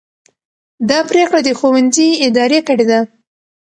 [0.89, 2.99] دا پرېکړه د ښوونځي ادارې کړې ده.